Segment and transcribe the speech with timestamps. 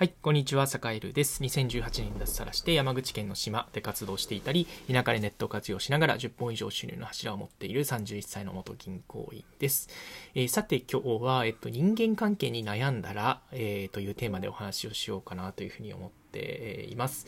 [0.00, 1.42] はい、こんにちは、坂井るです。
[1.42, 9.90] 2018年に脱サラして山口県の島で活動していたり、田舎でネット活用しながら10本以上収入の柱を持っている31歳の元銀行員です。
[10.34, 17.26] えー、さて今日は、えっと、人間関係に悩んだら、えー、というテーマでお話をしようかなというふうに思っています。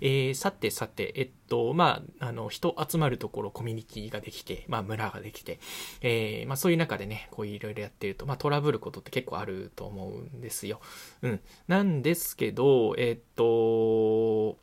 [0.00, 5.60] えー、さてさて、えっと、まあ、あの、人集まるところコミュニティができて、まあ、村ができて、
[6.00, 10.80] えー、まあ、そういう中でね、こういろいろやってると、まあ、トラブルことって結構あると思うんですよ。
[11.22, 11.40] うん。
[11.68, 14.58] なんですけど、えっと、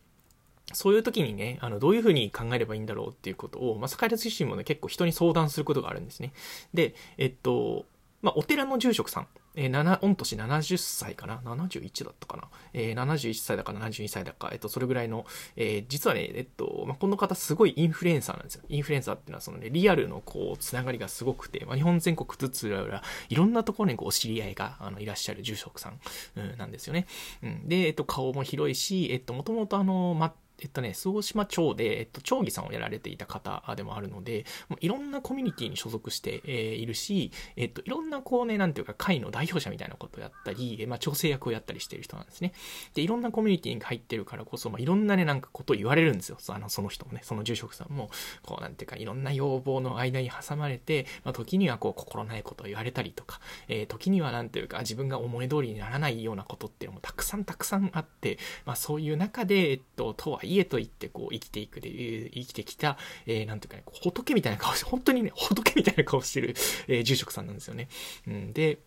[0.73, 6.33] そういう時にね、あの、どういうふうに考えればいいんだろうっていうことを、まあ、坂井自身もね、結構人に相談することがあるんですね。
[6.73, 7.85] で、えっと、
[8.21, 12.44] まあ、お寺の住職さん、えー、7、御年70歳かな ?71 だったかな？
[12.73, 15.25] えー、71歳だか72歳だか、えっと、それぐらいの、
[15.55, 18.63] えー、実はね、えっと、まあ、この方すごいインフルエンサーなんですよ。
[18.70, 25.99] インフルエンサーっていうのは、そのね、リアルのこう、つながりがすごくて、まあ、日本全国ずつらら、いろんなところにこう、お知り合いが、あの、いらっしゃる住職さん、
[26.36, 27.05] うん、なんですよね。
[27.44, 27.67] うん。
[27.67, 42.53] で、えっと、顔も広いし、えっと、もともとあの、ま、えっとね、周防島町で、えっと、町議さんをやられていた方でもあるので、もういろんなコミュニティに所属して、えー、いるし、えっと、いろんなこうね、なんていうか、会の代表者みたいなことをやったり、まあ、調整役をやったりしている人なんですね。
[42.94, 46.38] で、いろんなコミュニティに入ってるからこそ、まあ、いろんなね、なんかことを言われるんですよ。
[46.50, 48.09] あの、その人もね、その住職さんも、
[48.44, 66.56] こう、なんていうか、いろんな要望の間に挟まれて、まあ、時にはこう、心ないことを言われたりとか、えー、時にはなんていうか、自分が思い通りにならないようなことっていうのもたくさんたくさんあって、まあ、そういう中で、えっと、とはい家と言って、こう、生きていくで、生きてきた、えー、なんていうかね、仏みたいな顔して、本当にね、仏みたいな顔してる、
[66.88, 67.90] えー、住職さんなんですよね。
[68.28, 68.80] うん、で、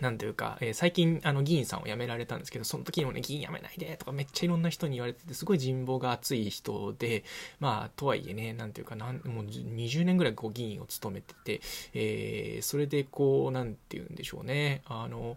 [0.00, 7.24] なんていうか、えー、最近、あの、議員さんを辞められたんですけど、その時にもね、議員辞めないでとかめっちゃいろんな人に言われてて、すごい人望が厚い人で、
[7.60, 11.60] まあ、とはいえね、なんていうか、なん、もう20年ぐらいこう議員を務めてて、
[11.94, 15.36] えー、それでこう、なんていうんでしょうね、あの、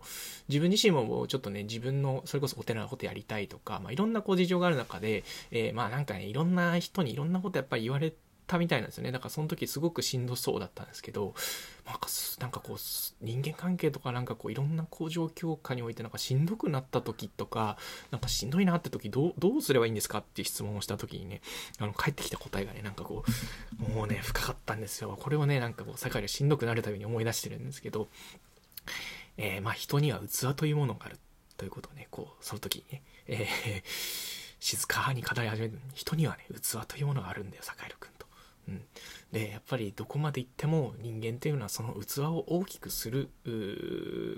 [0.50, 8.18] 自分自身もちょっとね、自分の、それこそお寺のことやりたいとか、まあ、いろんなこう事情がある中で、えー、まあなんかね、いろんな人にいろんなことやっぱり言われて、
[8.48, 9.12] たみたいなんですよね。
[9.12, 11.36] だからその時すごくしんどそうだったんですけど、
[11.86, 12.08] なんか
[12.40, 12.78] なんかこう、
[13.22, 17.78] 人間関係とかなんかこういろんなこう状況下においてなんかしんどくなった時とか、
[18.12, 21.42] なんかしんどいなって時どう、どうすればいいんですかっていう質問をした時にね、
[21.80, 23.24] あの、返ってきた答えがね、なんかこ
[23.80, 25.18] う、もうね、深かったんですよ。
[25.20, 28.08] これをね、なんかこう、世界でしんどくなるたびに思い出してるんですけど、
[29.38, 31.20] えー、まあ人には器というものがある
[31.58, 33.84] ということをね、こう、その時にね、えー、
[34.60, 38.17] 静かに語り始める人にはね、器というものがあるんだよ、坂井君。
[39.38, 43.30] え、やっぱりどこまで行っても人間っていうのはその器を大きくする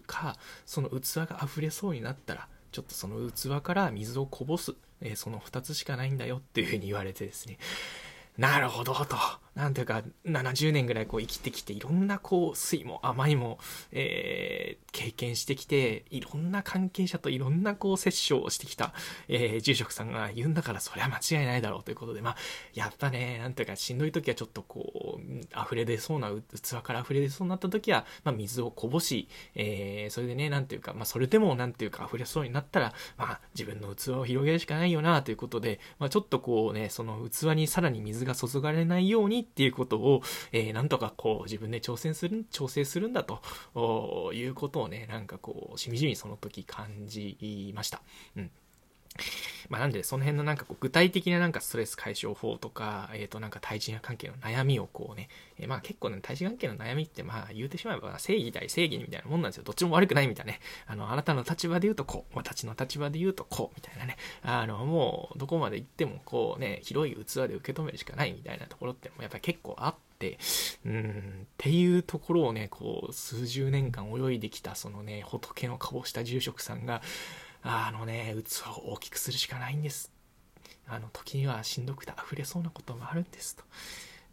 [0.06, 7.58] かその器が溢れそうになったらちょっとその器から水をこぼす、え、その2つしかないんだよっていうふうに言われてですね。
[8.40, 9.18] なるほどと。
[9.60, 13.60] なんていうか、70年ぐらいこう生きてきて、いろんなこう、酸いも甘いも、
[13.92, 18.94] えー、経験してきて、いろんな関係者といろんなこう、接触をしてきた、
[19.28, 22.36] えー、住職さんが言うんだから、それは間違いないだろうということで、まあ、
[22.74, 48.02] やっぱね、なんていうか、しんどい時はちょっとこう、溢れ出そうな、器から溢れ出そうになった時は、まあ、水をこぼし、えー、それでね、なんていうか、まあ、それでもなんていうか、溢れそうになったら、まあ、自分の器を広げるしかないよな、ということで、まあ、ちょっとこうね、その器にさらに水が注がれないようにっていうことを、えー、なんとかこう自分で挑戦する、調整するんだということをね、なんかこう、しみじみその時感じました。
[48.36, 48.52] うん。
[49.70, 59.64] まあ、なんで、その辺のなんかこう具体的ななんかストレス解消法とか、えっ、ー、となんか対人関係の悩みをこうね、えー、まあ結構ね、対人関係の悩みってまあ言うてしまえば正義対正義みたいなもんなんですよ。
[59.64, 60.60] どっちも悪くないみたいなね。
[60.88, 64.18] あの、あなたの立場で言うとこう、私の立場で言うとこう、みたいなね。
[64.42, 70.40] あの、もうどこまで行ってもこうね、広い器で受け止めるしかないみたいなところってやっぱり結構あって、
[70.86, 77.02] うん、っていうところをね、こう、数十年間泳いできた、そのね、仏の顔した住職さんが、
[77.62, 80.12] あのね、器を大きくするしかないんです。
[80.88, 83.64] あの、時にはしんどくて溢れそうなこともあるんですと。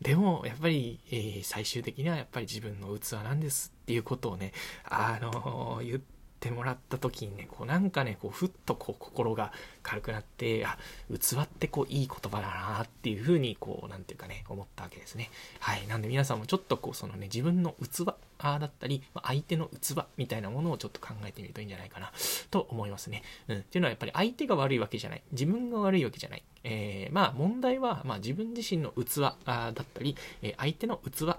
[0.00, 4.52] でも、やっぱり、えー、最終的にはやっぱり自分の器なんですっていうことをね、
[4.84, 6.15] あのー、言って
[6.50, 10.78] もらった時にね、こうなんかね、こうふっとこう心が軽くなって、あ、
[11.10, 15.30] 器ってこういい言葉だなっていうふうに、こう、なんていうかね、思ったわけですね。
[15.60, 15.86] はい。
[15.86, 18.06] なんで皆さんもちょっとこう、そのね、自分の器
[18.38, 22.12] だったり、相手の器みたいなものをちょっと考えてみるといいんじゃないかな、
[22.50, 23.22] と思いますね。
[23.48, 23.58] うん。
[23.58, 25.22] っていうのはやっぱり相手が悪いわけじゃない。
[25.32, 26.42] 自分が悪いわけじゃない。
[26.68, 29.36] えー、まあ問題は、まあ自分自身の器だ
[29.70, 31.36] ったり、え相手の器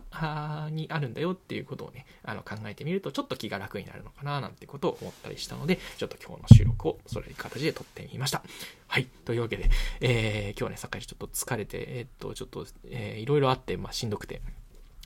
[0.71, 8.41] にあるんだよっていうことをね、あの考えてみるとちょっと気が楽になるのかななんてことを思ったりしたので、ちょっと今日の収録をそれいう形で撮ってみました。
[8.87, 9.07] はい。
[9.25, 9.69] というわけで、
[9.99, 14.41] えー、今日はね、さっきちょっと疲れて、えー、っと、ちょっと、えー、いろいろあって、まあしんどくて、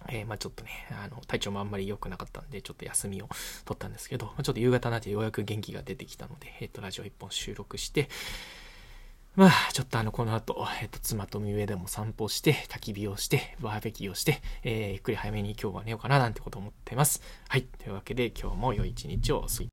[0.07, 3.29] えー、まあちょっとね、あの、体調もあんまり良くなかったんで、ちょっと休みを
[3.65, 8.09] 取ったんですけど、まあ、ちょっと夕方になってようやく元気が出てきたので、えっ、と、ラジオ一本収録して、
[9.33, 17.21] まあ、ちょっとあの、この後、えっ、と、妻と海上でも散歩して、焚き火をして、バーベキューをして、えー、ゆっくり早めに今日は寝ようかななんてこと思ってます。
[17.47, 17.61] はい。
[17.63, 19.69] というわけで、今日も良い一日を過ぎ